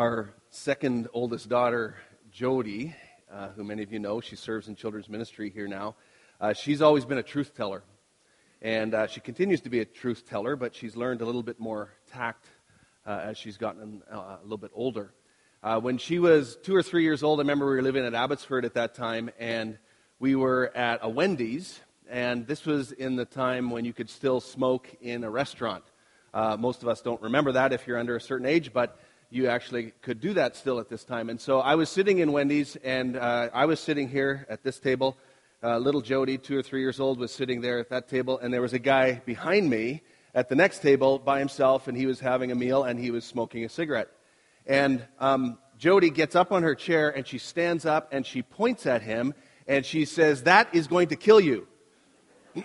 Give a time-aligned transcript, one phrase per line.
[0.00, 1.94] Our second oldest daughter,
[2.32, 2.96] Jody,
[3.30, 5.94] uh, who many of you know, she serves in children's ministry here now.
[6.40, 7.82] Uh, she's always been a truth teller.
[8.62, 11.60] And uh, she continues to be a truth teller, but she's learned a little bit
[11.60, 12.46] more tact
[13.04, 15.12] uh, as she's gotten uh, a little bit older.
[15.62, 18.14] Uh, when she was two or three years old, I remember we were living at
[18.14, 19.76] Abbotsford at that time, and
[20.18, 21.78] we were at a Wendy's,
[22.08, 25.84] and this was in the time when you could still smoke in a restaurant.
[26.32, 28.98] Most of us don't remember that if you're under a certain age, but
[29.30, 31.30] you actually could do that still at this time.
[31.30, 34.80] And so I was sitting in Wendy's, and uh, I was sitting here at this
[34.80, 35.16] table.
[35.62, 38.52] Uh, little Jody, two or three years old, was sitting there at that table, and
[38.52, 40.02] there was a guy behind me
[40.34, 43.24] at the next table by himself, and he was having a meal and he was
[43.24, 44.08] smoking a cigarette.
[44.66, 48.86] And um, Jody gets up on her chair and she stands up and she points
[48.86, 49.34] at him
[49.66, 51.66] and she says, That is going to kill you.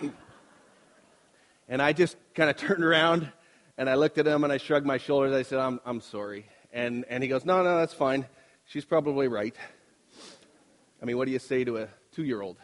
[1.68, 3.30] and I just kind of turned around
[3.78, 5.34] and I looked at him and I shrugged my shoulders.
[5.34, 6.46] I said, I'm, I'm sorry.
[6.72, 8.26] And, and he goes, No, no, that's fine.
[8.66, 9.54] She's probably right.
[11.00, 12.56] I mean, what do you say to a two year old?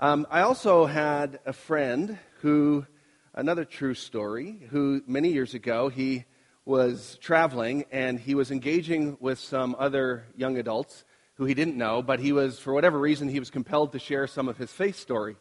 [0.00, 2.86] Um, I also had a friend who,
[3.34, 6.24] another true story, who many years ago, he
[6.64, 12.02] was traveling and he was engaging with some other young adults who he didn't know,
[12.02, 14.96] but he was, for whatever reason, he was compelled to share some of his faith
[14.96, 15.36] story.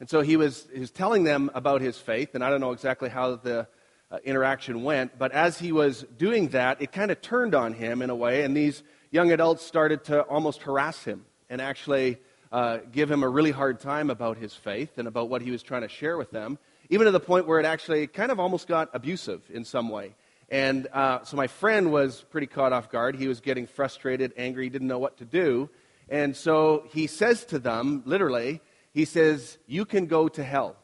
[0.00, 2.72] And so he was, he was telling them about his faith, and I don't know
[2.72, 3.68] exactly how the
[4.10, 8.02] uh, interaction went, but as he was doing that, it kind of turned on him
[8.02, 12.18] in a way, and these young adults started to almost harass him and actually
[12.52, 15.62] uh, give him a really hard time about his faith and about what he was
[15.62, 18.66] trying to share with them, even to the point where it actually kind of almost
[18.66, 20.14] got abusive in some way.
[20.48, 23.14] And uh, so my friend was pretty caught off guard.
[23.14, 25.70] He was getting frustrated, angry, didn't know what to do.
[26.08, 28.60] And so he says to them, literally,
[28.92, 30.76] he says, You can go to hell.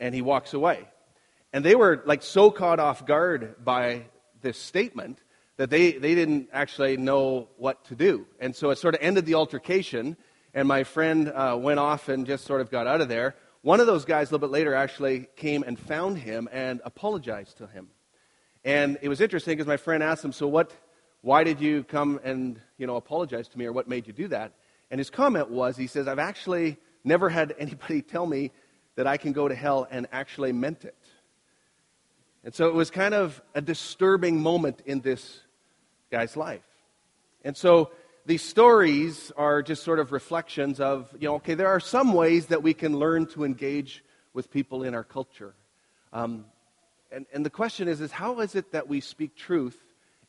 [0.00, 0.88] And he walks away.
[1.52, 4.06] And they were like so caught off guard by
[4.42, 5.20] this statement
[5.56, 8.26] that they, they didn't actually know what to do.
[8.38, 10.16] And so it sort of ended the altercation,
[10.54, 13.34] and my friend uh, went off and just sort of got out of there.
[13.62, 17.58] One of those guys, a little bit later, actually came and found him and apologized
[17.58, 17.88] to him.
[18.64, 20.72] And it was interesting because my friend asked him, So what,
[21.22, 24.28] why did you come and you know, apologize to me, or what made you do
[24.28, 24.52] that?
[24.90, 28.52] And his comment was, he says, I've actually never had anybody tell me
[28.94, 30.96] that I can go to hell and actually meant it.
[32.48, 35.40] And so it was kind of a disturbing moment in this
[36.10, 36.64] guy's life.
[37.44, 37.90] And so
[38.24, 42.46] these stories are just sort of reflections of, you know, okay, there are some ways
[42.46, 45.52] that we can learn to engage with people in our culture.
[46.10, 46.46] Um,
[47.12, 49.78] and, and the question is, is how is it that we speak truth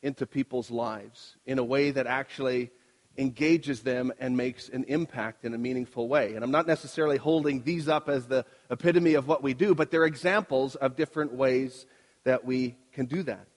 [0.02, 2.70] into people's lives in a way that actually
[3.18, 6.36] engages them and makes an impact in a meaningful way.
[6.36, 9.90] And I'm not necessarily holding these up as the epitome of what we do, but
[9.90, 11.86] they're examples of different ways
[12.24, 13.48] that we can do that.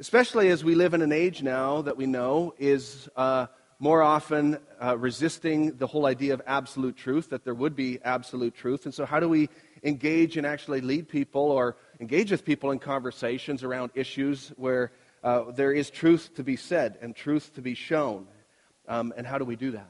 [0.00, 3.46] Especially as we live in an age now that we know is uh,
[3.78, 8.54] more often uh, resisting the whole idea of absolute truth, that there would be absolute
[8.54, 8.84] truth.
[8.84, 9.48] And so, how do we
[9.82, 14.92] engage and actually lead people or engage with people in conversations around issues where
[15.24, 18.26] uh, there is truth to be said and truth to be shown
[18.88, 19.88] um, and how do we do that?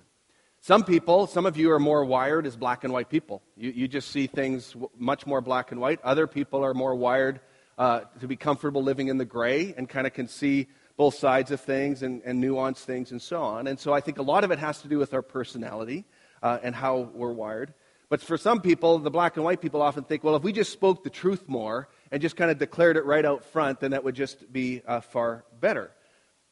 [0.61, 3.43] Some people, some of you are more wired as black and white people.
[3.57, 6.01] You, you just see things much more black and white.
[6.03, 7.41] Other people are more wired
[7.78, 10.66] uh, to be comfortable living in the gray and kind of can see
[10.97, 13.69] both sides of things and, and nuance things and so on.
[13.69, 16.05] And so I think a lot of it has to do with our personality
[16.43, 17.72] uh, and how we're wired.
[18.09, 20.72] But for some people, the black and white people often think, well, if we just
[20.72, 24.03] spoke the truth more and just kind of declared it right out front, then that
[24.03, 25.93] would just be uh, far better.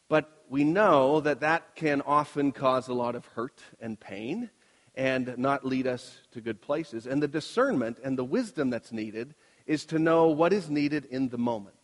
[0.08, 4.50] But we know that that can often cause a lot of hurt and pain
[4.94, 7.06] and not lead us to good places.
[7.06, 9.34] And the discernment and the wisdom that's needed
[9.66, 11.76] is to know what is needed in the moment.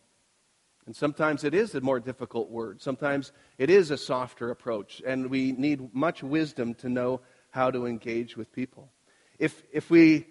[0.85, 2.81] And sometimes it is a more difficult word.
[2.81, 5.01] Sometimes it is a softer approach.
[5.05, 8.91] And we need much wisdom to know how to engage with people.
[9.39, 10.27] If, if we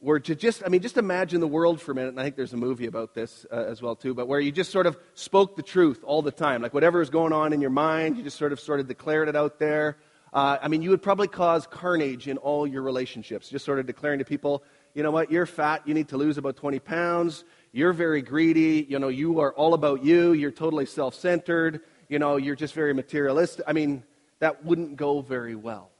[0.00, 2.36] were to just, I mean, just imagine the world for a minute, and I think
[2.36, 4.96] there's a movie about this uh, as well, too, but where you just sort of
[5.14, 6.62] spoke the truth all the time.
[6.62, 9.28] Like whatever is going on in your mind, you just sort of sort of declared
[9.28, 9.96] it out there.
[10.32, 13.86] Uh, I mean, you would probably cause carnage in all your relationships, just sort of
[13.86, 14.64] declaring to people,
[14.94, 18.86] you know what, you're fat, you need to lose about 20 pounds, you're very greedy,
[18.88, 22.74] you know, you are all about you, you're totally self centered, you know, you're just
[22.74, 23.64] very materialistic.
[23.66, 24.04] I mean,
[24.38, 25.90] that wouldn't go very well.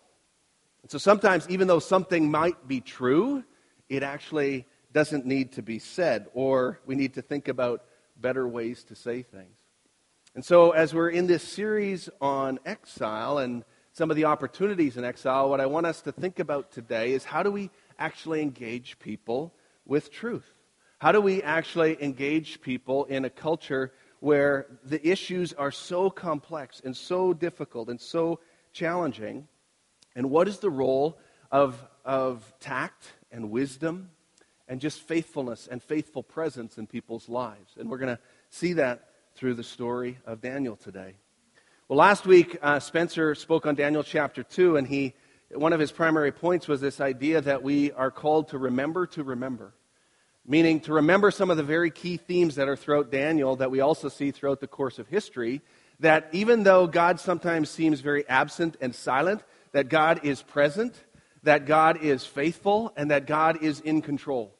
[0.82, 3.43] And so sometimes, even though something might be true,
[3.88, 7.82] it actually doesn't need to be said, or we need to think about
[8.17, 9.58] better ways to say things.
[10.35, 15.05] And so, as we're in this series on exile and some of the opportunities in
[15.05, 18.99] exile, what I want us to think about today is how do we actually engage
[18.99, 19.55] people
[19.87, 20.46] with truth?
[20.99, 23.93] How do we actually engage people in a culture
[24.25, 28.41] where the issues are so complex and so difficult and so
[28.73, 29.46] challenging.
[30.17, 31.19] And what is the role
[31.52, 34.08] of, of tact and wisdom
[34.67, 37.75] and just faithfulness and faithful presence in people's lives?
[37.79, 41.17] And we're going to see that through the story of Daniel today.
[41.88, 45.12] Well, last week, uh, Spencer spoke on Daniel chapter 2, and he,
[45.55, 49.23] one of his primary points was this idea that we are called to remember to
[49.23, 49.75] remember
[50.47, 53.81] meaning to remember some of the very key themes that are throughout Daniel that we
[53.81, 55.61] also see throughout the course of history.
[56.01, 59.43] That even though God sometimes seems very absent and silent,
[59.73, 60.95] that God is present,
[61.45, 64.55] that God is faithful, and that God is in control.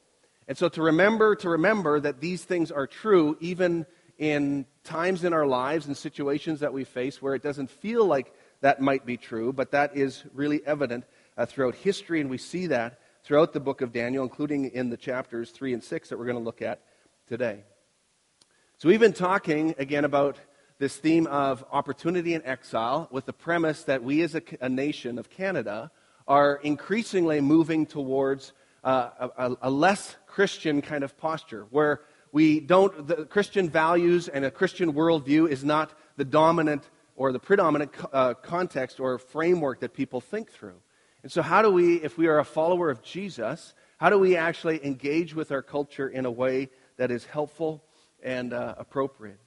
[0.47, 3.85] And so to remember, to remember that these things are true even
[4.17, 8.33] in times in our lives and situations that we face where it doesn't feel like
[8.61, 11.05] that might be true, but that is really evident
[11.37, 14.97] uh, throughout history, and we see that throughout the book of Daniel, including in the
[14.97, 16.81] chapters 3 and 6 that we're going to look at
[17.27, 17.63] today.
[18.77, 20.37] So, we've been talking again about
[20.77, 25.17] this theme of opportunity and exile with the premise that we as a, a nation
[25.17, 25.91] of Canada
[26.27, 28.53] are increasingly moving towards
[28.83, 32.01] uh, a, a, less Christian kind of posture where
[32.31, 37.39] we don't, the Christian values and a Christian worldview is not the dominant or the
[37.39, 40.75] predominant uh, context or framework that people think through.
[41.23, 44.35] And so, how do we, if we are a follower of Jesus, how do we
[44.35, 47.83] actually engage with our culture in a way that is helpful
[48.21, 49.39] and uh, appropriate?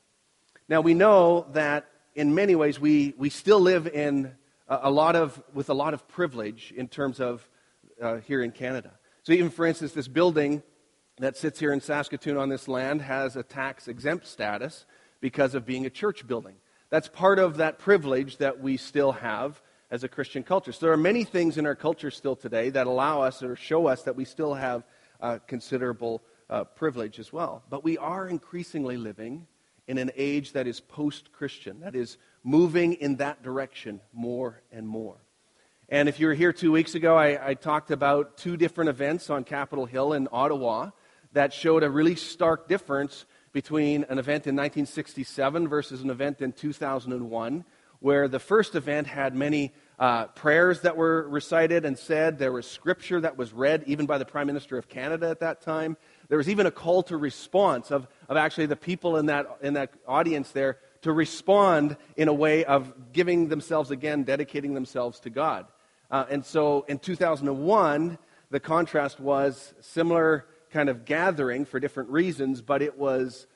[0.68, 4.32] Now, we know that in many ways we, we still live in
[4.66, 7.48] a, a lot of, with a lot of privilege in terms of
[8.02, 8.92] uh, here in Canada.
[9.22, 10.62] So, even for instance, this building
[11.18, 14.86] that sits here in Saskatoon on this land has a tax exempt status
[15.20, 16.56] because of being a church building.
[16.90, 20.72] That's part of that privilege that we still have as a Christian culture.
[20.72, 23.86] So there are many things in our culture still today that allow us or show
[23.86, 24.84] us that we still have
[25.20, 27.62] uh, considerable uh, privilege as well.
[27.68, 29.46] But we are increasingly living
[29.86, 34.86] in an age that is post Christian, that is moving in that direction more and
[34.88, 35.16] more.
[35.90, 39.30] And if you were here two weeks ago, I, I talked about two different events
[39.30, 40.90] on Capitol Hill in Ottawa
[41.32, 43.24] that showed a really stark difference
[43.58, 47.64] between an event in 1967 versus an event in 2001
[47.98, 52.38] where the first event had many uh, prayers that were recited and said.
[52.38, 55.60] There was scripture that was read, even by the Prime Minister of Canada at that
[55.60, 55.96] time.
[56.28, 59.74] There was even a call to response of, of actually the people in that, in
[59.74, 65.30] that audience there to respond in a way of giving themselves again, dedicating themselves to
[65.30, 65.66] God.
[66.12, 68.18] Uh, and so in 2001,
[68.50, 73.46] the contrast was similar kind of gathering for different reasons, but it was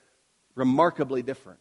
[0.55, 1.61] remarkably different.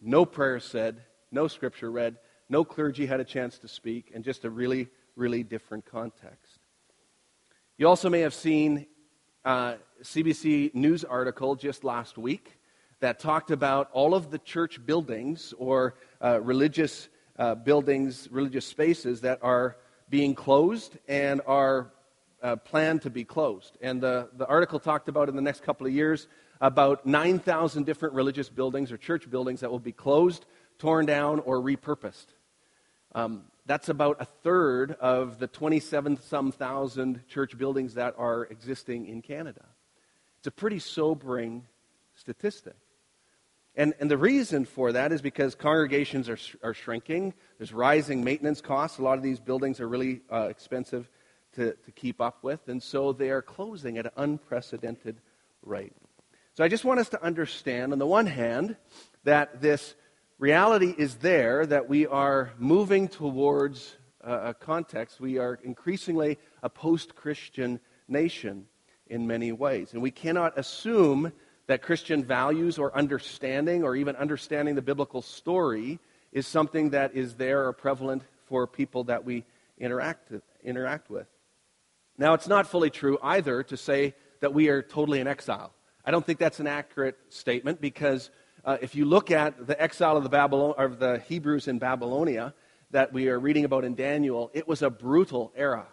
[0.00, 4.44] No prayers said, no scripture read, no clergy had a chance to speak, and just
[4.44, 6.58] a really, really different context.
[7.78, 8.86] You also may have seen
[9.44, 12.58] a uh, CBC News article just last week
[13.00, 17.08] that talked about all of the church buildings or uh, religious
[17.38, 19.76] uh, buildings, religious spaces that are
[20.08, 21.90] being closed and are
[22.42, 23.78] uh, planned to be closed.
[23.80, 26.26] And the, the article talked about in the next couple of years
[26.60, 30.46] about 9,000 different religious buildings or church buildings that will be closed
[30.82, 32.26] torn down, or repurposed.
[33.14, 39.06] Um, that's about a third of the 27 some thousand church buildings that are existing
[39.06, 39.64] in Canada.
[40.38, 41.66] It's a pretty sobering
[42.16, 42.74] statistic.
[43.76, 47.32] And, and the reason for that is because congregations are, are shrinking.
[47.58, 48.98] There's rising maintenance costs.
[48.98, 51.08] A lot of these buildings are really uh, expensive
[51.54, 52.68] to, to keep up with.
[52.68, 55.16] And so they are closing at an unprecedented
[55.62, 55.92] rate.
[56.54, 58.76] So I just want us to understand, on the one hand,
[59.24, 59.94] that this
[60.38, 65.20] reality is there that we are moving towards a context.
[65.20, 68.66] We are increasingly a post Christian nation
[69.06, 69.92] in many ways.
[69.92, 71.32] And we cannot assume
[71.66, 75.98] that Christian values or understanding or even understanding the biblical story
[76.32, 79.44] is something that is there or prevalent for people that we
[79.78, 80.32] interact,
[80.64, 81.26] interact with.
[82.18, 85.72] Now, it's not fully true either to say that we are totally in exile.
[86.04, 88.30] I don't think that's an accurate statement because
[88.64, 92.54] uh, if you look at the exile of the, Babylon, of the Hebrews in Babylonia
[92.90, 95.86] that we are reading about in Daniel, it was a brutal era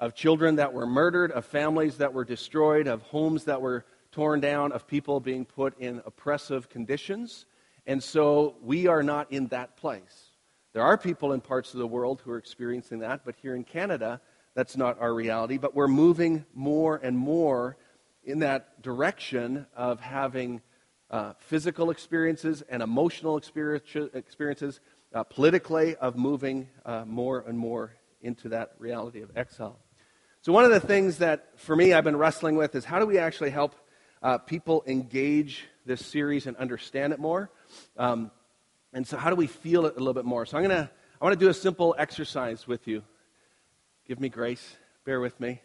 [0.00, 4.40] of children that were murdered, of families that were destroyed, of homes that were torn
[4.40, 7.46] down, of people being put in oppressive conditions.
[7.86, 10.30] And so we are not in that place.
[10.72, 13.64] There are people in parts of the world who are experiencing that, but here in
[13.64, 14.20] Canada,
[14.54, 15.58] that's not our reality.
[15.58, 17.76] But we're moving more and more
[18.24, 20.62] in that direction of having
[21.10, 24.80] uh, physical experiences and emotional experiences,
[25.12, 29.78] uh, politically, of moving uh, more and more into that reality of exile.
[30.40, 33.06] So, one of the things that for me I've been wrestling with is how do
[33.06, 33.74] we actually help
[34.22, 37.50] uh, people engage this series and understand it more?
[37.96, 38.30] Um,
[38.92, 40.46] and so, how do we feel it a little bit more?
[40.46, 43.02] So, I'm gonna I want to do a simple exercise with you.
[44.06, 44.76] Give me grace.
[45.06, 45.62] Bear with me.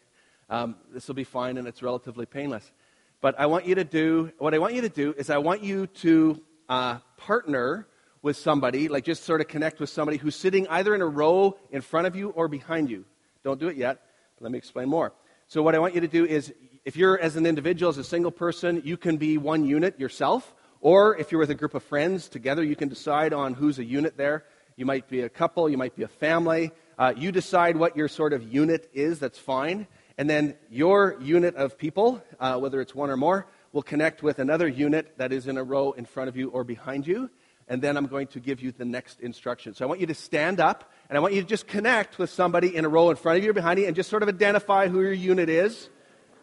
[0.49, 2.71] Um, this will be fine, and it's relatively painless.
[3.19, 5.61] But I want you to do what I want you to do is I want
[5.61, 7.85] you to uh, partner
[8.21, 11.57] with somebody, like just sort of connect with somebody who's sitting either in a row
[11.69, 13.03] in front of you or behind you.
[13.43, 13.99] Don't do it yet.
[14.39, 15.11] Let me explain more.
[15.49, 16.53] So, what I want you to do is,
[16.85, 20.55] if you're as an individual, as a single person, you can be one unit yourself.
[20.79, 23.83] Or if you're with a group of friends together, you can decide on who's a
[23.83, 24.45] unit there.
[24.77, 26.71] You might be a couple, you might be a family.
[26.99, 29.87] Uh, you decide what your sort of unit is, that's fine.
[30.19, 34.37] And then your unit of people, uh, whether it's one or more, will connect with
[34.37, 37.31] another unit that is in a row in front of you or behind you
[37.69, 39.75] and then I'm going to give you the next instruction.
[39.75, 42.31] So I want you to stand up, and I want you to just connect with
[42.31, 44.29] somebody in a row in front of you or behind you, and just sort of
[44.29, 45.89] identify who your unit is,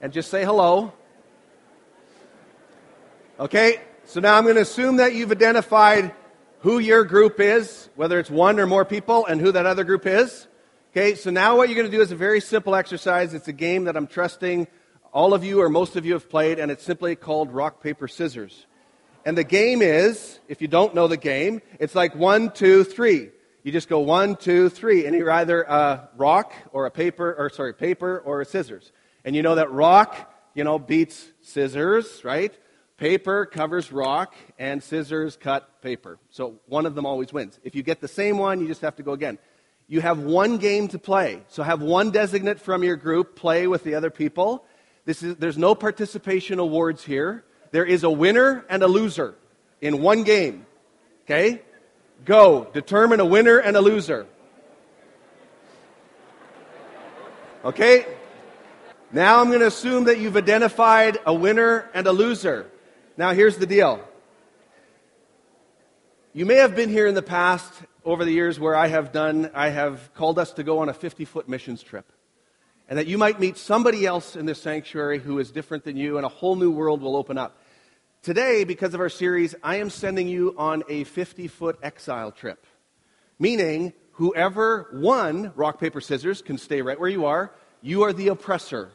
[0.01, 0.93] and just say hello.
[3.41, 6.15] Okay, so now I'm going to assume that you've identified
[6.61, 10.07] who your group is, whether it's one or more people, and who that other group
[10.07, 10.49] is.
[10.91, 13.35] Okay, so now what you're going to do is a very simple exercise.
[13.35, 14.67] It's a game that I'm trusting
[15.13, 18.09] all of you or most of you have played, and it's simply called rock, paper,
[18.09, 18.67] scissors.
[19.25, 23.31] And the game is, if you don't know the game, it's like one, two, three.
[23.63, 27.51] You just go one, two, three, and you're either a rock or a paper, or
[27.51, 28.93] sorry, paper or scissors.
[29.25, 32.57] And you know that rock, you know, beats scissors, right?
[32.99, 36.19] Paper covers rock, and scissors cut paper.
[36.31, 37.59] So one of them always wins.
[37.63, 39.39] If you get the same one, you just have to go again.
[39.87, 41.43] You have one game to play.
[41.49, 44.65] So have one designate from your group play with the other people.
[45.05, 47.45] Is, there's no participation awards here.
[47.71, 49.35] There is a winner and a loser
[49.83, 50.65] in one game.
[51.25, 51.63] Okay?
[52.25, 52.67] Go.
[52.73, 54.27] Determine a winner and a loser.
[57.63, 58.07] Okay?
[59.13, 62.71] Now I'm going to assume that you've identified a winner and a loser.
[63.19, 64.07] Now here's the deal.
[66.35, 67.73] You may have been here in the past
[68.05, 70.93] over the years where I have done, I have called us to go on a
[70.93, 72.13] 50 foot missions trip
[72.91, 76.19] and that you might meet somebody else in this sanctuary who is different than you,
[76.19, 77.59] and a whole new world will open up.
[78.23, 82.67] Today, because of our series, I am sending you on a 50 foot exile trip.
[83.39, 87.53] Meaning, whoever won rock, paper, scissors can stay right where you are.
[87.83, 88.93] You are the oppressor.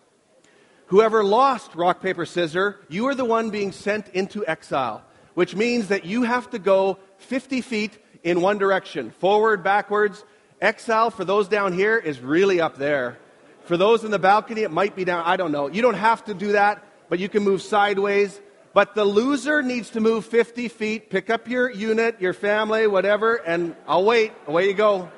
[0.92, 5.02] Whoever lost rock, paper, scissors, you are the one being sent into exile,
[5.36, 10.26] which means that you have to go 50 feet in one direction forward, backwards.
[10.60, 13.18] Exile for those down here is really up there.
[13.64, 15.24] For those in the balcony, it might be down.
[15.26, 15.70] I don't know.
[15.70, 18.42] You don't have to do that, but you can move sideways.
[18.74, 23.36] But the loser needs to move 50 feet, pick up your unit, your family, whatever,
[23.36, 24.34] and I'll wait.
[24.46, 25.10] Away you go.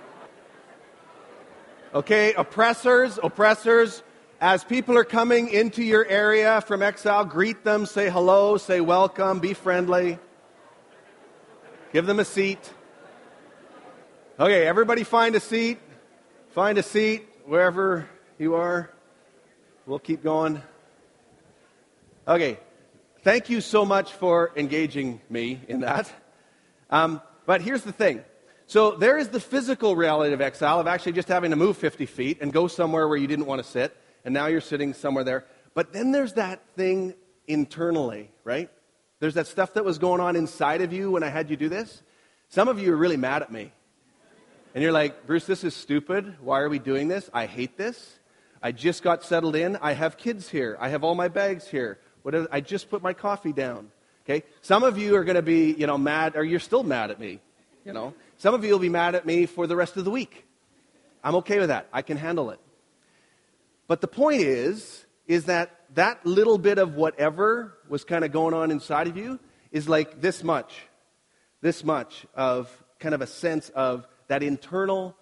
[1.95, 4.03] Okay, oppressors, oppressors,
[4.43, 9.39] as people are coming into your area from exile, greet them, say hello, say welcome,
[9.39, 10.19] be friendly,
[11.93, 12.59] give them a seat.
[14.37, 15.79] Okay, everybody find a seat.
[16.49, 18.91] Find a seat wherever you are?
[19.85, 20.61] We'll keep going.
[22.27, 22.59] Okay.
[23.21, 26.11] Thank you so much for engaging me in that.
[26.89, 28.25] Um, but here's the thing.
[28.67, 32.05] So there is the physical reality of exile, of actually just having to move 50
[32.07, 35.23] feet and go somewhere where you didn't want to sit, and now you're sitting somewhere
[35.23, 35.45] there.
[35.73, 37.13] But then there's that thing
[37.47, 38.69] internally, right?
[39.19, 41.69] There's that stuff that was going on inside of you when I had you do
[41.69, 42.03] this.
[42.49, 43.71] Some of you are really mad at me.
[44.75, 46.35] And you're like, Bruce, this is stupid.
[46.41, 47.29] Why are we doing this?
[47.33, 48.19] I hate this.
[48.61, 49.75] I just got settled in.
[49.77, 50.77] I have kids here.
[50.79, 51.99] I have all my bags here.
[52.23, 53.91] What I just put my coffee down.
[54.25, 54.43] Okay?
[54.61, 57.19] Some of you are going to be, you know, mad, or you're still mad at
[57.19, 57.39] me.
[57.85, 58.13] You know?
[58.37, 60.45] Some of you will be mad at me for the rest of the week.
[61.23, 61.87] I'm okay with that.
[61.91, 62.59] I can handle it.
[63.87, 68.53] But the point is, is that that little bit of whatever was kind of going
[68.53, 69.39] on inside of you
[69.71, 70.73] is like this much.
[71.61, 75.15] This much of kind of a sense of that internal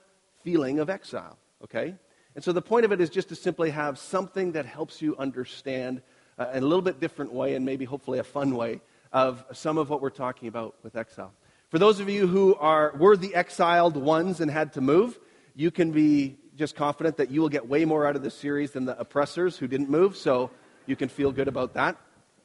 [0.44, 1.38] feeling of exile.
[1.64, 1.96] Okay?
[2.36, 5.18] And so the point of it is just to simply have something that helps you
[5.18, 6.02] understand
[6.40, 9.78] uh, in a little bit different way and maybe hopefully a fun way of some
[9.78, 11.34] of what we're talking about with exile.
[11.70, 15.20] For those of you who are were the exiled ones and had to move,
[15.56, 18.70] you can be just confident that you will get way more out of this series
[18.70, 20.52] than the oppressors who didn't move, so
[20.86, 21.98] you can feel good about that,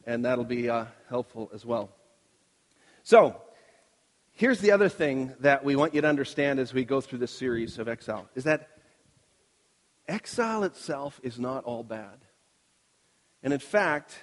[0.06, 1.90] and that'll be uh, helpful as well.
[3.02, 3.38] So,
[4.32, 7.30] here's the other thing that we want you to understand as we go through this
[7.30, 8.70] series of exile is that
[10.08, 12.16] exile itself is not all bad.
[13.42, 14.18] And in fact,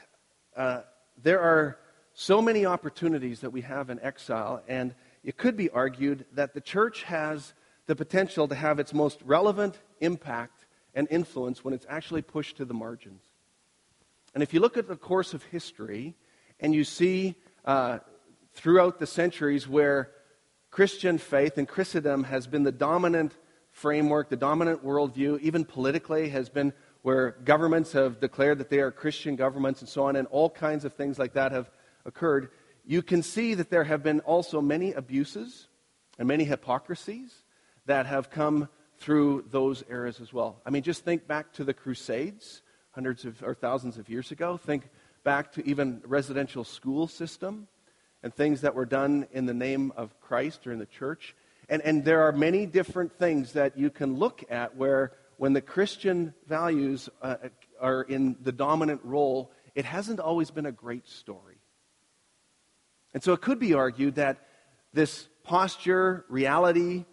[0.57, 0.81] uh,
[1.21, 1.77] there are
[2.15, 6.61] so many opportunities that we have in exile, and it could be argued that the
[6.61, 7.53] church has
[7.85, 12.65] the potential to have its most relevant impact and influence when it's actually pushed to
[12.65, 13.23] the margins.
[14.33, 16.15] And if you look at the course of history
[16.59, 17.35] and you see
[17.65, 17.99] uh,
[18.53, 20.11] throughout the centuries where
[20.71, 23.37] Christian faith and Christendom has been the dominant
[23.71, 28.91] framework, the dominant worldview, even politically, has been where governments have declared that they are
[28.91, 31.69] Christian governments and so on, and all kinds of things like that have
[32.05, 32.49] occurred.
[32.85, 35.67] You can see that there have been also many abuses
[36.17, 37.42] and many hypocrisies
[37.85, 40.61] that have come through those eras as well.
[40.65, 42.61] I mean, just think back to the Crusades,
[42.91, 44.57] hundreds of or thousands of years ago.
[44.57, 44.89] Think
[45.23, 47.67] back to even residential school system
[48.21, 51.35] and things that were done in the name of Christ or in the church.
[51.69, 55.61] And, and there are many different things that you can look at where, when the
[55.61, 57.35] Christian values uh,
[57.81, 61.57] are in the dominant role, it hasn't always been a great story.
[63.13, 64.47] And so it could be argued that
[64.93, 67.05] this posture, reality,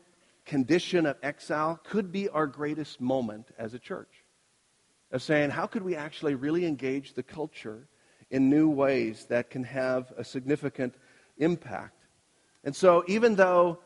[0.44, 4.24] condition of exile could be our greatest moment as a church.
[5.12, 7.88] Of saying, how could we actually really engage the culture
[8.30, 10.94] in new ways that can have a significant
[11.38, 12.04] impact?
[12.62, 13.80] And so, even though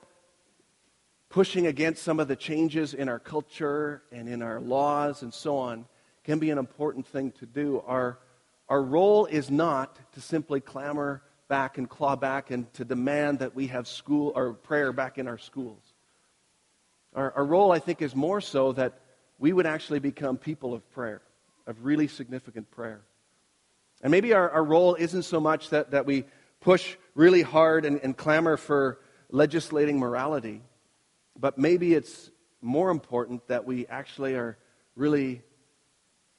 [1.30, 5.56] pushing against some of the changes in our culture and in our laws and so
[5.56, 5.86] on
[6.24, 8.18] can be an important thing to do, our,
[8.68, 13.54] our role is not to simply clamor back and claw back and to demand that
[13.54, 15.83] we have school or prayer back in our schools.
[17.14, 19.00] Our, our role, I think, is more so that
[19.38, 21.22] we would actually become people of prayer,
[21.66, 23.02] of really significant prayer.
[24.02, 26.24] And maybe our, our role isn't so much that, that we
[26.60, 28.98] push really hard and, and clamor for
[29.30, 30.62] legislating morality,
[31.38, 32.30] but maybe it's
[32.60, 34.56] more important that we actually are
[34.96, 35.42] really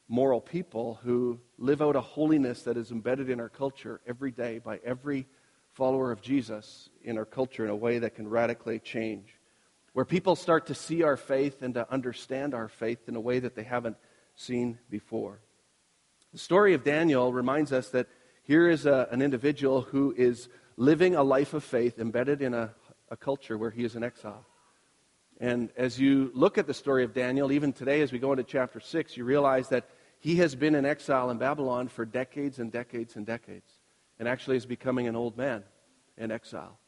[0.07, 4.59] moral people who live out a holiness that is embedded in our culture every day
[4.59, 5.25] by every
[5.73, 9.34] follower of Jesus in our culture in a way that can radically change.
[9.95, 13.39] Where people start to see our faith and to understand our faith in a way
[13.39, 13.95] that they haven't
[14.35, 15.39] seen before.
[16.33, 18.07] The story of Daniel reminds us that
[18.43, 22.75] here is a, an individual who is living a life of faith embedded in a,
[23.09, 24.45] a culture where he is in exile.
[25.39, 28.43] And as you look at the story of Daniel, even today as we go into
[28.43, 29.87] chapter 6, you realize that
[30.19, 33.71] he has been in exile in Babylon for decades and decades and decades,
[34.19, 35.63] and actually is becoming an old man
[36.17, 36.79] in exile.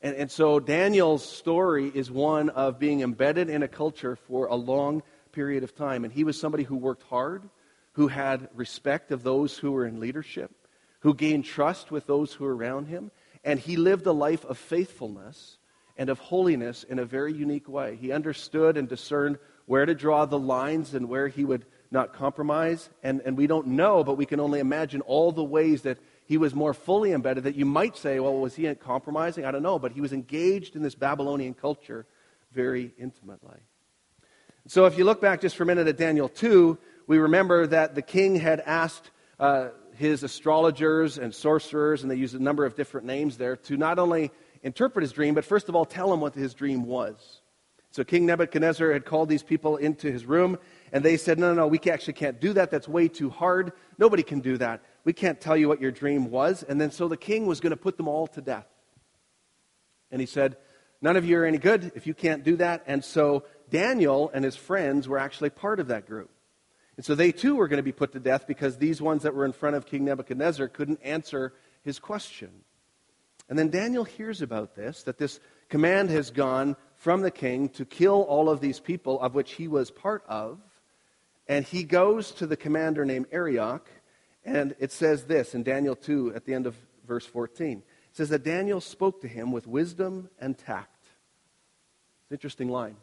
[0.00, 4.54] And, and so Daniel's story is one of being embedded in a culture for a
[4.54, 6.04] long period of time.
[6.04, 7.48] And he was somebody who worked hard,
[7.92, 10.52] who had respect of those who were in leadership,
[11.00, 13.10] who gained trust with those who were around him,
[13.44, 15.58] and he lived a life of faithfulness
[15.96, 17.96] and of holiness in a very unique way.
[17.96, 22.88] He understood and discerned where to draw the lines and where he would not compromise.
[23.02, 26.36] And, and we don't know, but we can only imagine all the ways that he
[26.36, 29.46] was more fully embedded that you might say, well, was he compromising?
[29.46, 29.78] I don't know.
[29.78, 32.04] But he was engaged in this Babylonian culture
[32.52, 33.56] very intimately.
[34.66, 37.94] So if you look back just for a minute at Daniel 2, we remember that
[37.94, 39.10] the king had asked
[39.40, 43.78] uh, his astrologers and sorcerers, and they used a number of different names there, to
[43.78, 44.30] not only
[44.62, 47.40] interpret his dream, but first of all, tell him what his dream was.
[47.90, 50.58] So King Nebuchadnezzar had called these people into his room,
[50.92, 52.70] and they said, No, no, no, we actually can't do that.
[52.70, 53.72] That's way too hard.
[53.96, 54.82] Nobody can do that.
[55.08, 56.62] We can't tell you what your dream was.
[56.62, 58.66] And then so the king was going to put them all to death.
[60.10, 60.58] And he said,
[61.00, 62.84] None of you are any good if you can't do that.
[62.86, 66.28] And so Daniel and his friends were actually part of that group.
[66.98, 69.34] And so they too were going to be put to death because these ones that
[69.34, 72.50] were in front of King Nebuchadnezzar couldn't answer his question.
[73.48, 75.40] And then Daniel hears about this, that this
[75.70, 79.68] command has gone from the king to kill all of these people, of which he
[79.68, 80.58] was part of.
[81.46, 83.88] And he goes to the commander named Arioch,
[84.54, 86.74] and it says this in Daniel 2 at the end of
[87.06, 87.78] verse 14.
[87.78, 91.02] It says that Daniel spoke to him with wisdom and tact.
[91.02, 92.96] It's an interesting line.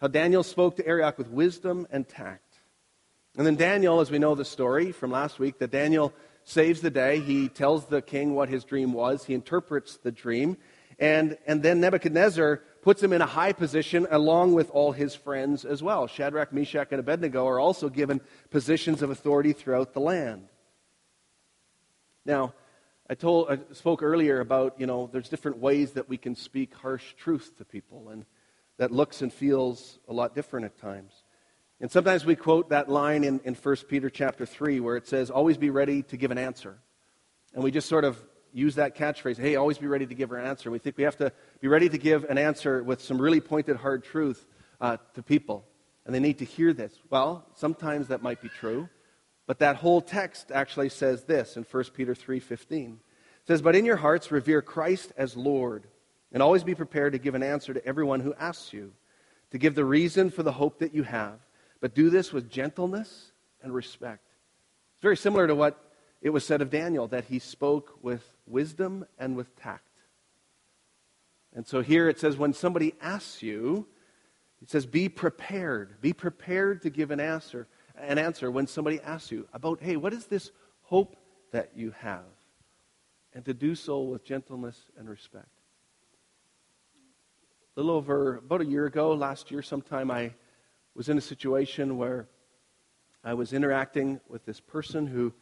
[0.00, 2.44] How Daniel spoke to Arioch with wisdom and tact.
[3.36, 6.12] And then Daniel, as we know the story from last week, that Daniel
[6.44, 7.20] saves the day.
[7.20, 9.24] He tells the king what his dream was.
[9.24, 10.56] He interprets the dream.
[10.98, 15.64] And, and then Nebuchadnezzar puts him in a high position along with all his friends
[15.64, 16.06] as well.
[16.06, 20.48] Shadrach, Meshach, and Abednego are also given positions of authority throughout the land.
[22.24, 22.54] Now,
[23.10, 26.74] I told I spoke earlier about, you know, there's different ways that we can speak
[26.74, 28.26] harsh truth to people and
[28.76, 31.12] that looks and feels a lot different at times.
[31.80, 35.30] And sometimes we quote that line in, in 1 Peter chapter 3 where it says,
[35.30, 36.78] always be ready to give an answer.
[37.54, 38.18] And we just sort of
[38.52, 40.70] use that catchphrase, hey, always be ready to give an answer.
[40.70, 43.76] We think we have to be ready to give an answer with some really pointed,
[43.76, 44.46] hard truth
[44.80, 45.64] uh, to people.
[46.04, 46.92] And they need to hear this.
[47.10, 48.88] Well, sometimes that might be true.
[49.48, 52.92] But that whole text actually says this in 1 Peter 3.15.
[52.92, 52.98] It
[53.46, 55.86] says, But in your hearts revere Christ as Lord,
[56.30, 58.92] and always be prepared to give an answer to everyone who asks you,
[59.50, 61.38] to give the reason for the hope that you have.
[61.80, 63.32] But do this with gentleness
[63.62, 64.26] and respect.
[64.96, 65.82] It's very similar to what
[66.20, 69.84] it was said of Daniel, that he spoke with wisdom and with tact.
[71.54, 73.86] And so here it says, when somebody asks you,
[74.60, 76.02] it says, be prepared.
[76.02, 77.66] Be prepared to give an answer,
[78.00, 80.50] an answer when somebody asks you about, hey, what is this
[80.82, 81.16] hope
[81.52, 82.24] that you have?
[83.34, 85.46] And to do so with gentleness and respect.
[87.76, 90.32] A little over about a year ago, last year sometime, I
[90.94, 92.26] was in a situation where
[93.22, 95.32] I was interacting with this person who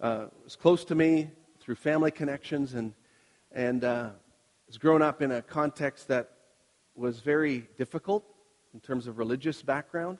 [0.00, 2.92] uh, was close to me through family connections and,
[3.52, 4.10] and uh,
[4.78, 6.30] grown up in a context that
[6.96, 8.24] was very difficult
[8.72, 10.18] in terms of religious background.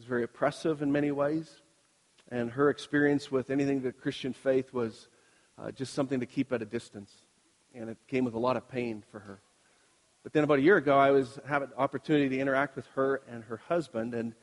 [0.00, 1.60] Was very oppressive in many ways.
[2.30, 5.08] And her experience with anything that Christian faith was
[5.58, 7.12] uh, just something to keep at a distance.
[7.74, 9.42] And it came with a lot of pain for her.
[10.22, 13.20] But then about a year ago, I was having an opportunity to interact with her
[13.30, 14.34] and her husband and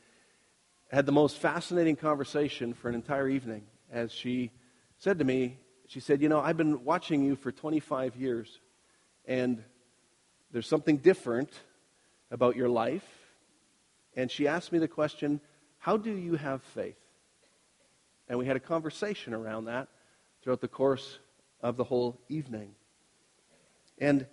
[0.92, 4.52] had the most fascinating conversation for an entire evening as she
[4.98, 8.60] said to me, she said, You know, I've been watching you for 25 years,
[9.26, 9.64] and
[10.52, 11.50] there's something different
[12.30, 13.02] about your life.
[14.14, 15.40] And she asked me the question,
[15.78, 16.98] How do you have faith?
[18.28, 19.88] And we had a conversation around that
[20.42, 21.18] throughout the course
[21.60, 22.74] of the whole evening.
[23.98, 24.26] And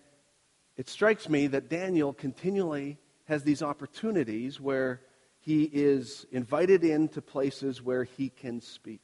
[0.77, 5.01] it strikes me that Daniel continually has these opportunities where
[5.39, 9.01] he is invited into places where he can speak,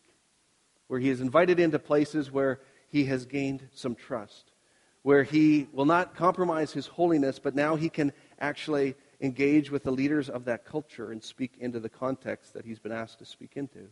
[0.87, 4.51] where he is invited into places where he has gained some trust,
[5.03, 9.91] where he will not compromise his holiness, but now he can actually engage with the
[9.91, 13.55] leaders of that culture and speak into the context that he's been asked to speak
[13.55, 13.87] into.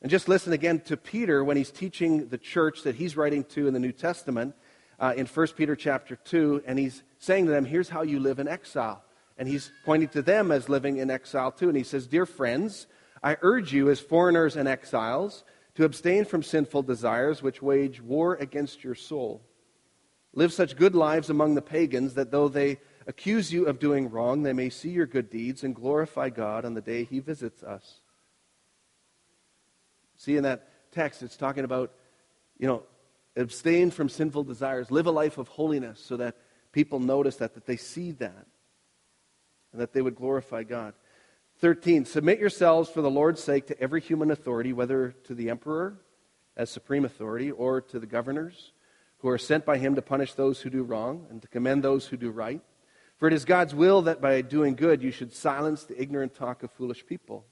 [0.00, 3.66] And just listen again to Peter when he's teaching the church that he's writing to
[3.66, 4.54] in the New Testament
[4.98, 8.38] uh, in 1 Peter chapter 2, and he's saying to them, Here's how you live
[8.38, 9.02] in exile.
[9.36, 11.68] And he's pointing to them as living in exile too.
[11.68, 12.86] And he says, Dear friends,
[13.22, 18.34] I urge you as foreigners and exiles to abstain from sinful desires which wage war
[18.36, 19.42] against your soul.
[20.32, 24.42] Live such good lives among the pagans that though they accuse you of doing wrong,
[24.42, 28.00] they may see your good deeds and glorify God on the day he visits us.
[30.16, 31.92] See, in that text, it's talking about,
[32.58, 32.82] you know,
[33.36, 36.36] abstain from sinful desires, live a life of holiness so that
[36.72, 38.46] people notice that, that they see that,
[39.72, 40.94] and that they would glorify God.
[41.58, 45.98] 13, submit yourselves for the Lord's sake to every human authority, whether to the emperor
[46.56, 48.72] as supreme authority or to the governors
[49.18, 52.06] who are sent by him to punish those who do wrong and to commend those
[52.06, 52.60] who do right.
[53.18, 56.62] For it is God's will that by doing good you should silence the ignorant talk
[56.62, 57.44] of foolish people.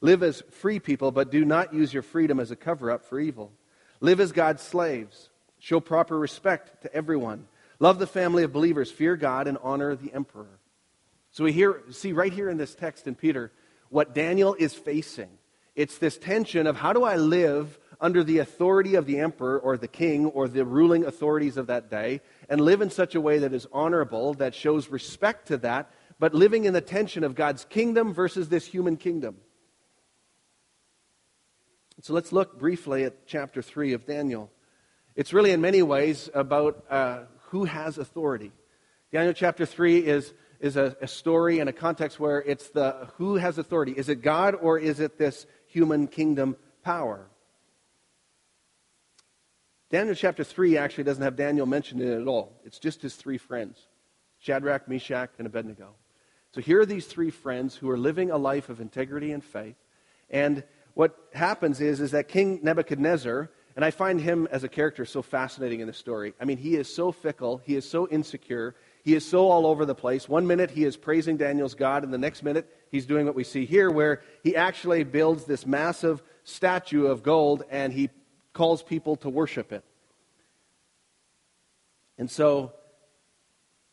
[0.00, 3.18] Live as free people, but do not use your freedom as a cover up for
[3.18, 3.52] evil.
[4.00, 5.30] Live as God's slaves.
[5.58, 7.48] Show proper respect to everyone.
[7.80, 8.90] Love the family of believers.
[8.90, 10.60] Fear God and honor the emperor.
[11.32, 13.52] So we hear, see right here in this text in Peter
[13.88, 15.30] what Daniel is facing.
[15.74, 19.76] It's this tension of how do I live under the authority of the emperor or
[19.76, 23.38] the king or the ruling authorities of that day and live in such a way
[23.38, 27.64] that is honorable, that shows respect to that, but living in the tension of God's
[27.64, 29.36] kingdom versus this human kingdom.
[32.02, 34.50] So let's look briefly at chapter 3 of Daniel.
[35.16, 38.52] It's really, in many ways, about uh, who has authority.
[39.10, 43.34] Daniel chapter 3 is, is a, a story and a context where it's the who
[43.34, 43.92] has authority.
[43.96, 47.26] Is it God or is it this human kingdom power?
[49.90, 52.60] Daniel chapter 3 actually doesn't have Daniel mentioned in it at all.
[52.62, 53.86] It's just his three friends
[54.38, 55.94] Shadrach, Meshach, and Abednego.
[56.54, 59.76] So here are these three friends who are living a life of integrity and faith.
[60.30, 60.62] And
[60.94, 65.22] what happens is, is that King Nebuchadnezzar, and I find him as a character so
[65.22, 66.34] fascinating in the story.
[66.40, 68.74] I mean, he is so fickle, he is so insecure,
[69.04, 70.28] he is so all over the place.
[70.28, 73.44] One minute he is praising Daniel's God, and the next minute he's doing what we
[73.44, 78.08] see here, where he actually builds this massive statue of gold and he
[78.58, 79.84] calls people to worship it.
[82.18, 82.72] And so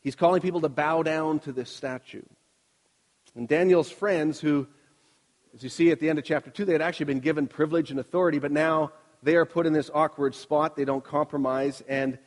[0.00, 2.24] he's calling people to bow down to this statue.
[3.36, 4.66] And Daniel's friends, who
[5.54, 7.92] as you see at the end of chapter 2, they had actually been given privilege
[7.92, 8.90] and authority, but now
[9.22, 10.74] they are put in this awkward spot.
[10.74, 12.18] They don't compromise, and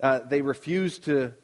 [0.00, 1.34] uh, they refuse to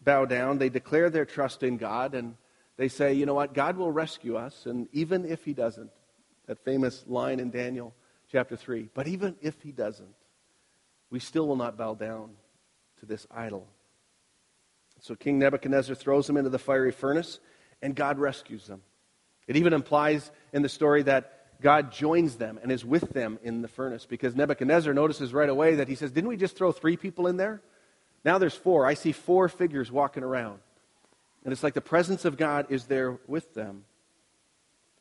[0.00, 0.56] bow down.
[0.56, 2.36] They declare their trust in God, and
[2.78, 5.90] they say, you know what, God will rescue us, and even if He doesn't,
[6.46, 7.94] that famous line in Daniel
[8.30, 10.14] chapter 3, but even if He doesn't,
[11.10, 12.30] we still will not bow down
[13.00, 13.66] to this idol.
[15.00, 17.40] So King Nebuchadnezzar throws them into the fiery furnace,
[17.82, 18.82] and God rescues them.
[19.46, 23.62] It even implies in the story that God joins them and is with them in
[23.62, 26.96] the furnace because Nebuchadnezzar notices right away that he says, Didn't we just throw three
[26.96, 27.60] people in there?
[28.24, 28.86] Now there's four.
[28.86, 30.60] I see four figures walking around.
[31.44, 33.84] And it's like the presence of God is there with them.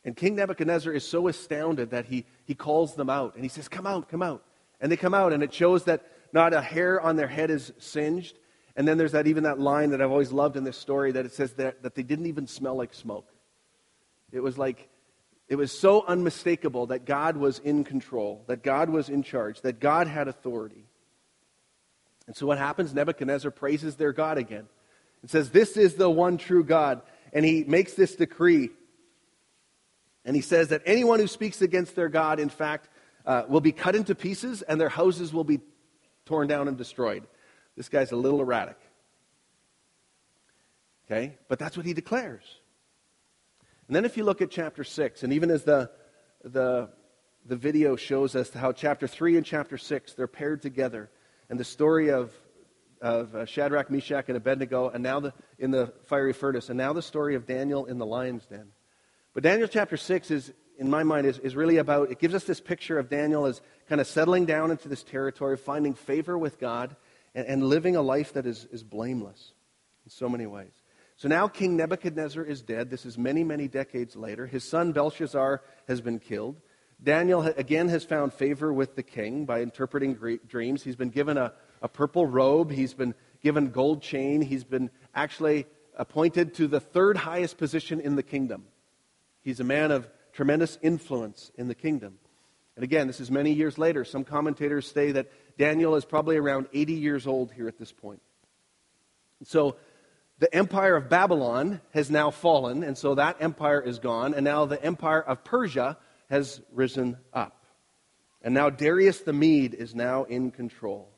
[0.06, 3.68] And King Nebuchadnezzar is so astounded that he, he calls them out and he says,
[3.68, 4.44] Come out, come out.
[4.82, 7.74] And they come out, and it shows that not a hair on their head is
[7.80, 8.38] singed.
[8.76, 11.26] And then there's that even that line that I've always loved in this story that
[11.26, 13.28] it says that, that they didn't even smell like smoke.
[14.32, 14.88] It was like,
[15.50, 19.80] it was so unmistakable that God was in control, that God was in charge, that
[19.80, 20.86] God had authority.
[22.28, 22.94] And so what happens?
[22.94, 24.68] Nebuchadnezzar praises their God again.
[25.24, 27.02] It says, This is the one true God.
[27.34, 28.70] And he makes this decree.
[30.26, 32.90] And he says that anyone who speaks against their God, in fact,
[33.26, 35.60] uh, will be cut into pieces and their houses will be
[36.26, 37.26] torn down and destroyed.
[37.76, 38.78] This guy's a little erratic.
[41.06, 41.38] Okay?
[41.48, 42.44] But that's what he declares.
[43.88, 45.90] And then if you look at chapter 6, and even as the,
[46.44, 46.90] the,
[47.46, 51.10] the video shows us how chapter 3 and chapter 6, they're paired together,
[51.50, 52.32] and the story of,
[53.02, 56.94] of uh, Shadrach, Meshach, and Abednego, and now the, in the fiery furnace, and now
[56.94, 58.68] the story of Daniel in the lion's den.
[59.34, 62.44] But Daniel chapter 6 is, in my mind, is, is really about, it gives us
[62.46, 66.60] this picture of Daniel as kind of settling down into this territory, finding favor with
[66.60, 66.96] God,
[67.36, 69.54] and, and living a life that is, is blameless
[70.06, 70.74] in so many ways.
[71.16, 72.90] So now King Nebuchadnezzar is dead.
[72.90, 74.48] This is many, many decades later.
[74.48, 76.62] His son Belshazzar has been killed.
[77.02, 80.84] Daniel, again, has found favor with the king by interpreting dreams.
[80.84, 82.72] He's been given a, a purple robe.
[82.72, 84.42] He's been given gold chain.
[84.42, 85.66] He's been actually
[85.98, 88.66] appointed to the third highest position in the kingdom.
[89.42, 92.20] He's a man of tremendous influence in the kingdom.
[92.76, 94.06] And again, this is many years later.
[94.06, 98.22] Some commentators say that Daniel is probably around 80 years old here at this point.
[99.44, 99.76] So
[100.40, 104.66] the empire of Babylon has now fallen, and so that empire is gone, and now
[104.66, 105.98] the empire of Persia
[106.30, 107.66] has risen up.
[108.42, 111.10] And now Darius the Mede is now in control.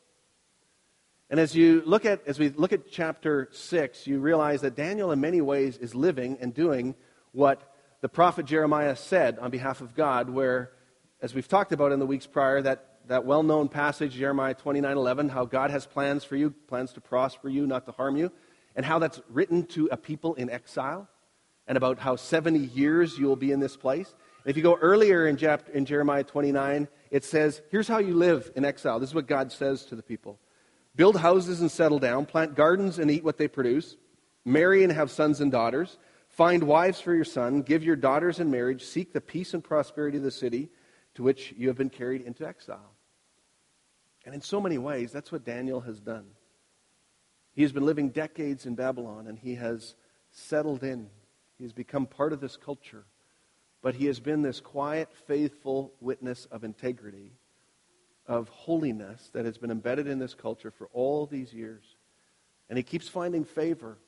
[1.29, 5.11] And as you look at as we look at chapter 6, you realize that Daniel
[5.11, 6.95] in many ways is living and doing
[7.31, 7.70] what
[8.01, 10.71] the prophet Jeremiah said on behalf of God where
[11.21, 14.97] as we've talked about in the weeks prior that that well known passage, Jeremiah 29
[14.97, 18.31] 11, how God has plans for you, plans to prosper you, not to harm you,
[18.75, 21.07] and how that's written to a people in exile,
[21.67, 24.13] and about how 70 years you will be in this place.
[24.45, 25.37] If you go earlier in,
[25.73, 28.99] in Jeremiah 29, it says, Here's how you live in exile.
[28.99, 30.39] This is what God says to the people
[30.95, 33.97] Build houses and settle down, plant gardens and eat what they produce,
[34.45, 35.97] marry and have sons and daughters,
[36.41, 40.17] find wives for your son, give your daughters in marriage, seek the peace and prosperity
[40.17, 40.71] of the city
[41.13, 42.95] to which you have been carried into exile.
[44.25, 46.25] And in so many ways, that's what Daniel has done.
[47.53, 49.93] He has been living decades in Babylon and he has
[50.31, 51.11] settled in.
[51.59, 53.05] He has become part of this culture.
[53.83, 57.33] But he has been this quiet, faithful witness of integrity,
[58.25, 61.83] of holiness that has been embedded in this culture for all these years.
[62.67, 63.99] And he keeps finding favor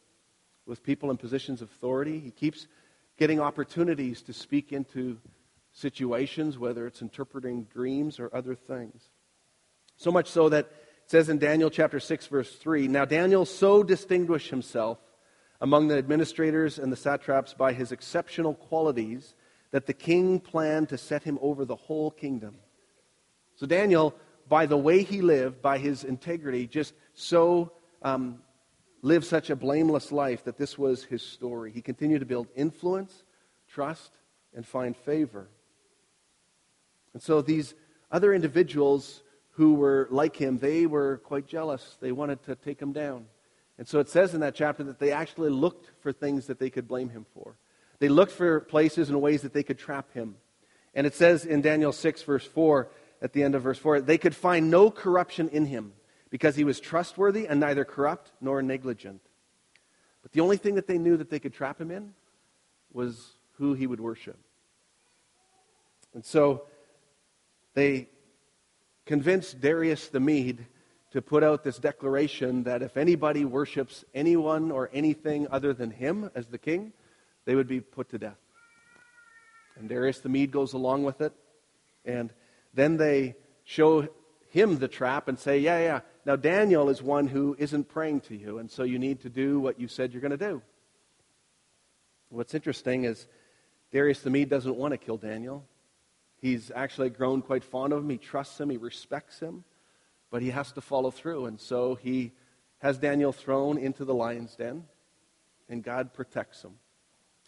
[0.65, 2.19] with people in positions of authority.
[2.19, 2.67] He keeps
[3.17, 5.19] getting opportunities to speak into
[5.71, 9.09] situations, whether it's interpreting dreams or other things.
[9.97, 13.83] So much so that it says in Daniel chapter 6, verse 3 Now Daniel so
[13.83, 14.99] distinguished himself
[15.59, 19.35] among the administrators and the satraps by his exceptional qualities
[19.71, 22.55] that the king planned to set him over the whole kingdom.
[23.55, 24.13] So Daniel,
[24.47, 27.71] by the way he lived, by his integrity, just so
[28.01, 28.42] um,
[29.03, 31.71] lived such a blameless life that this was his story.
[31.71, 33.23] He continued to build influence,
[33.67, 34.11] trust,
[34.55, 35.49] and find favor.
[37.13, 37.75] And so these
[38.09, 41.97] other individuals who were like him, they were quite jealous.
[41.99, 43.25] They wanted to take him down.
[43.77, 46.69] And so it says in that chapter that they actually looked for things that they
[46.69, 47.57] could blame him for.
[47.99, 50.35] They looked for places and ways that they could trap him.
[50.95, 52.89] And it says in Daniel 6, verse 4,
[53.21, 55.93] at the end of verse 4, they could find no corruption in him
[56.33, 59.21] because he was trustworthy and neither corrupt nor negligent.
[60.23, 62.15] But the only thing that they knew that they could trap him in
[62.91, 64.39] was who he would worship.
[66.15, 66.63] And so
[67.75, 68.09] they
[69.05, 70.65] convinced Darius the Mede
[71.11, 76.31] to put out this declaration that if anybody worships anyone or anything other than him
[76.33, 76.93] as the king,
[77.45, 78.39] they would be put to death.
[79.77, 81.33] And Darius the Mede goes along with it.
[82.05, 82.33] And
[82.73, 84.09] then they show
[84.49, 88.35] him the trap and say, Yeah, yeah, now Daniel is one who isn't praying to
[88.35, 90.61] you, and so you need to do what you said you're going to do.
[92.29, 93.27] What's interesting is
[93.91, 95.65] Darius the Mede doesn't want to kill Daniel.
[96.41, 98.09] He's actually grown quite fond of him.
[98.09, 98.69] He trusts him.
[98.69, 99.63] He respects him.
[100.31, 101.45] But he has to follow through.
[101.45, 102.31] And so he
[102.79, 104.83] has Daniel thrown into the lion's den,
[105.69, 106.73] and God protects him.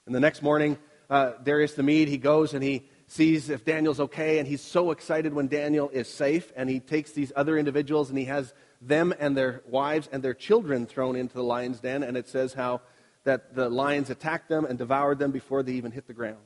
[0.06, 0.78] And the next morning,
[1.10, 4.92] uh, Darius the Mede, he goes and he sees if Daniel's okay, and he's so
[4.92, 9.14] excited when Daniel is safe, and he takes these other individuals and he has them
[9.20, 12.82] and their wives and their children thrown into the lion's den, and it says how
[13.24, 16.46] that the lions attacked them and devoured them before they even hit the ground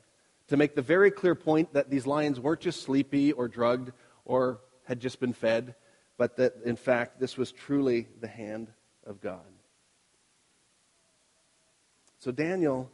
[0.50, 3.91] to make the very clear point that these lions weren't just sleepy or drugged
[4.26, 5.76] or had just been fed,
[6.17, 8.67] but that in fact this was truly the hand
[9.06, 9.45] of God.
[12.17, 12.89] So Daniel,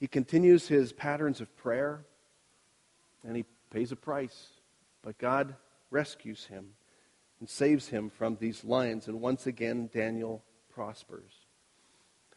[0.00, 2.04] he continues his patterns of prayer
[3.24, 4.48] and he pays a price.
[5.02, 5.54] But God
[5.90, 6.70] rescues him
[7.40, 9.08] and saves him from these lions.
[9.08, 11.32] And once again, Daniel prospers.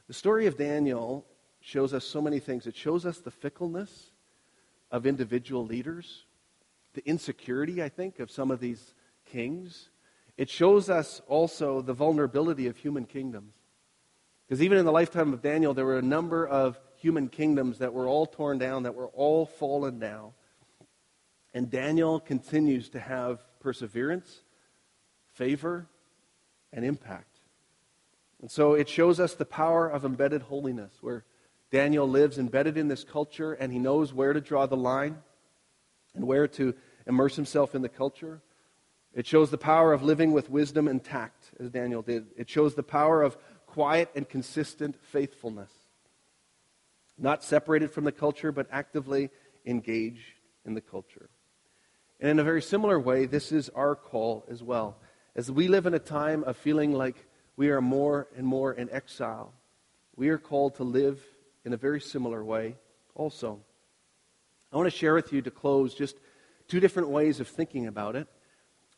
[0.08, 1.26] The story of Daniel
[1.60, 2.68] shows us so many things.
[2.68, 4.12] It shows us the fickleness
[4.92, 6.26] of individual leaders,
[6.94, 8.94] the insecurity, I think, of some of these
[9.26, 9.90] kings.
[10.38, 13.54] It shows us also the vulnerability of human kingdoms.
[14.48, 17.94] Because even in the lifetime of Daniel, there were a number of human kingdoms that
[17.94, 20.34] were all torn down, that were all fallen now.
[21.58, 24.42] And Daniel continues to have perseverance,
[25.34, 25.88] favor,
[26.72, 27.40] and impact.
[28.40, 31.26] And so it shows us the power of embedded holiness, where
[31.72, 35.18] Daniel lives embedded in this culture and he knows where to draw the line
[36.14, 36.76] and where to
[37.08, 38.40] immerse himself in the culture.
[39.16, 42.28] It shows the power of living with wisdom and tact, as Daniel did.
[42.38, 45.72] It shows the power of quiet and consistent faithfulness.
[47.18, 49.32] Not separated from the culture, but actively
[49.66, 51.32] engaged in the culture.
[52.20, 54.98] And in a very similar way, this is our call as well.
[55.36, 57.16] As we live in a time of feeling like
[57.56, 59.54] we are more and more in exile,
[60.16, 61.22] we are called to live
[61.64, 62.76] in a very similar way
[63.14, 63.60] also.
[64.72, 66.18] I want to share with you to close just
[66.68, 68.28] two different ways of thinking about it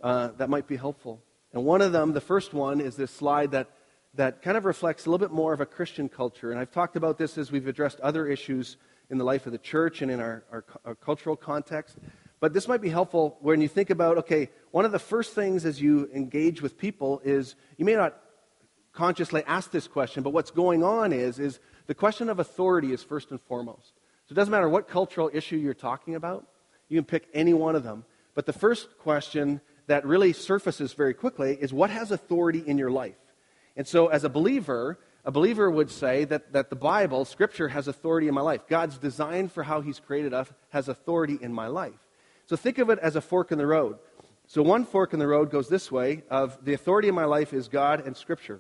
[0.02, 1.22] uh, that might be helpful.
[1.54, 3.70] And one of them, the first one, is this slide that,
[4.16, 6.52] that kind of reflects a little bit more of a Christian culture.
[6.52, 8.78] And I've talked about this as we've addressed other issues
[9.10, 11.98] in the life of the church and in our, our, our cultural context.
[12.40, 15.66] But this might be helpful when you think about okay, one of the first things
[15.66, 18.18] as you engage with people is you may not
[18.94, 23.04] consciously ask this question, but what's going on is, is the question of authority is
[23.04, 23.94] first and foremost.
[24.26, 26.48] So it doesn't matter what cultural issue you're talking about,
[26.88, 28.06] you can pick any one of them.
[28.36, 32.92] But the first question that really surfaces very quickly is what has authority in your
[32.92, 33.18] life?
[33.76, 37.88] And so, as a believer, a believer would say that, that the Bible, Scripture, has
[37.88, 38.62] authority in my life.
[38.68, 42.00] God's design for how He's created us has authority in my life.
[42.50, 44.00] So, think of it as a fork in the road.
[44.48, 47.54] So, one fork in the road goes this way of the authority in my life
[47.54, 48.60] is God and Scripture.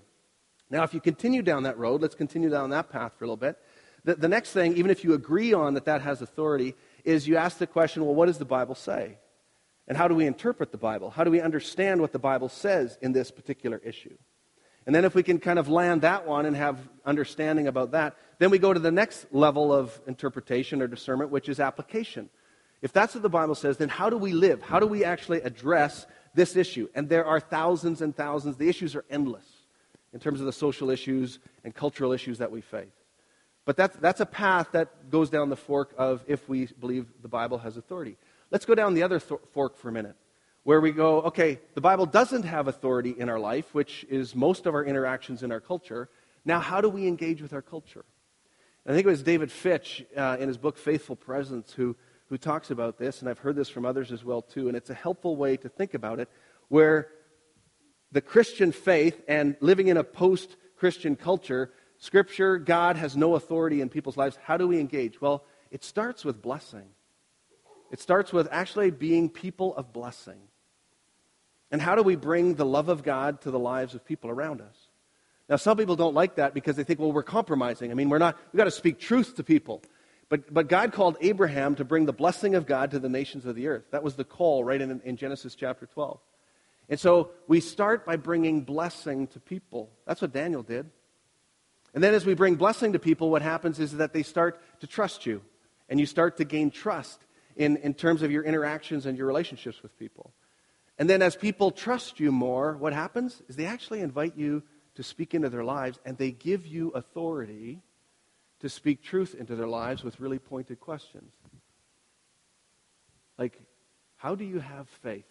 [0.69, 3.36] Now, if you continue down that road, let's continue down that path for a little
[3.36, 3.58] bit.
[4.04, 7.38] The, the next thing, even if you agree on that that has authority, is you
[7.38, 9.17] ask the question well, what does the Bible say?
[9.88, 11.10] And how do we interpret the Bible?
[11.10, 14.15] How do we understand what the Bible says in this particular issue?
[14.86, 18.17] And then, if we can kind of land that one and have understanding about that,
[18.38, 22.30] then we go to the next level of interpretation or discernment, which is application.
[22.82, 24.62] If that's what the Bible says, then how do we live?
[24.62, 26.88] How do we actually address this issue?
[26.96, 28.58] And there are thousands and thousands.
[28.58, 29.46] The issues are endless
[30.13, 32.88] in terms of the social issues and cultural issues that we face.
[33.65, 37.28] But that's, that's a path that goes down the fork of if we believe the
[37.28, 38.18] Bible has authority.
[38.50, 40.15] Let's go down the other th- fork for a minute,
[40.63, 44.65] where we go, okay, the Bible doesn't have authority in our life, which is most
[44.65, 46.10] of our interactions in our culture.
[46.46, 48.06] Now, how do we engage with our culture?
[48.88, 51.96] I think it was David Fitch uh, in his book Faithful Presence who,
[52.30, 54.89] who talks about this, and I've heard this from others as well too, and it's
[54.89, 56.30] a helpful way to think about it,
[56.68, 57.10] where
[58.12, 63.82] the Christian faith and living in a post Christian culture, Scripture, God has no authority
[63.82, 64.38] in people's lives.
[64.44, 65.20] How do we engage?
[65.20, 66.86] Well, it starts with blessing.
[67.92, 70.39] It starts with actually being people of blessing.
[71.72, 74.62] And how do we bring the love of God to the lives of people around
[74.62, 74.76] us?
[75.50, 77.89] Now, some people don't like that because they think, well, we're compromising.
[77.92, 79.82] I mean, we're not, we've got to speak truth to people.
[80.30, 83.56] But, but God called Abraham to bring the blessing of God to the nations of
[83.56, 83.86] the earth.
[83.92, 86.20] That was the call right in, in Genesis chapter 12.
[86.88, 89.92] And so we start by bringing blessing to people.
[90.06, 90.89] That's what Daniel did.
[91.94, 94.88] And then as we bring blessing to people, what happens is that they start to
[94.88, 95.42] trust you.
[95.88, 99.82] And you start to gain trust in, in terms of your interactions and your relationships
[99.82, 100.32] with people.
[101.00, 104.62] And then as people trust you more, what happens is they actually invite you
[104.96, 107.82] to speak into their lives and they give you authority
[108.60, 111.32] to speak truth into their lives with really pointed questions.
[113.38, 113.60] Like,
[114.17, 115.26] how do you have faith?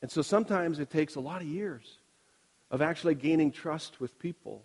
[0.00, 1.98] And so sometimes it takes a lot of years
[2.70, 4.64] of actually gaining trust with people.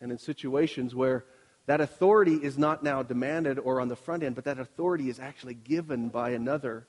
[0.00, 1.24] And in situations where
[1.64, 5.18] that authority is not now demanded or on the front end, but that authority is
[5.18, 6.86] actually given by another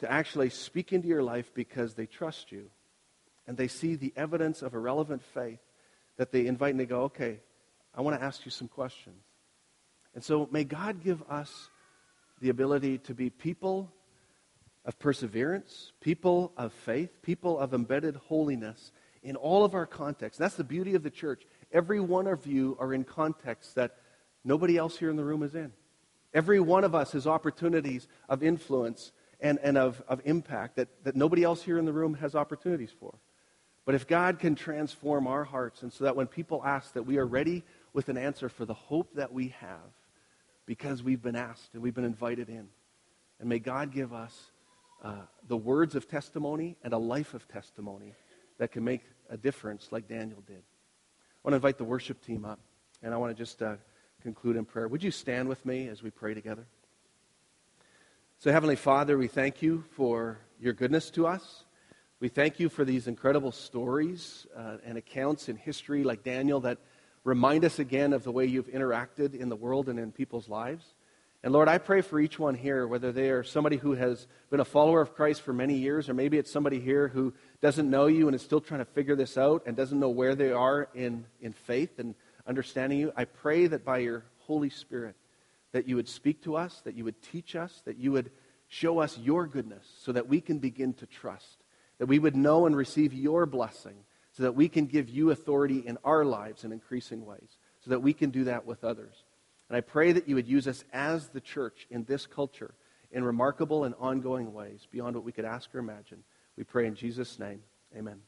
[0.00, 2.70] to actually speak into your life because they trust you.
[3.46, 5.60] And they see the evidence of a relevant faith
[6.20, 7.40] that they invite and they go, okay,
[7.94, 9.22] I want to ask you some questions.
[10.14, 11.70] And so may God give us
[12.42, 13.90] the ability to be people
[14.84, 18.92] of perseverance, people of faith, people of embedded holiness
[19.22, 20.38] in all of our contexts.
[20.38, 21.44] That's the beauty of the church.
[21.72, 23.96] Every one of you are in contexts that
[24.44, 25.72] nobody else here in the room is in.
[26.34, 31.16] Every one of us has opportunities of influence and, and of, of impact that, that
[31.16, 33.14] nobody else here in the room has opportunities for.
[33.90, 37.18] But if God can transform our hearts, and so that when people ask, that we
[37.18, 39.90] are ready with an answer for the hope that we have
[40.64, 42.68] because we've been asked and we've been invited in.
[43.40, 44.52] And may God give us
[45.02, 48.14] uh, the words of testimony and a life of testimony
[48.58, 50.62] that can make a difference like Daniel did.
[50.62, 52.60] I want to invite the worship team up,
[53.02, 53.74] and I want to just uh,
[54.22, 54.86] conclude in prayer.
[54.86, 56.64] Would you stand with me as we pray together?
[58.38, 61.64] So, Heavenly Father, we thank you for your goodness to us.
[62.20, 66.76] We thank you for these incredible stories uh, and accounts in history like Daniel that
[67.24, 70.84] remind us again of the way you've interacted in the world and in people's lives.
[71.42, 74.60] And Lord, I pray for each one here, whether they are somebody who has been
[74.60, 78.04] a follower of Christ for many years, or maybe it's somebody here who doesn't know
[78.04, 80.90] you and is still trying to figure this out and doesn't know where they are
[80.94, 82.14] in, in faith and
[82.46, 83.14] understanding you.
[83.16, 85.16] I pray that by your Holy Spirit,
[85.72, 88.30] that you would speak to us, that you would teach us, that you would
[88.68, 91.59] show us your goodness so that we can begin to trust
[92.00, 93.94] that we would know and receive your blessing
[94.32, 98.00] so that we can give you authority in our lives in increasing ways, so that
[98.00, 99.12] we can do that with others.
[99.68, 102.72] And I pray that you would use us as the church in this culture
[103.12, 106.24] in remarkable and ongoing ways beyond what we could ask or imagine.
[106.56, 107.60] We pray in Jesus' name.
[107.94, 108.20] Amen.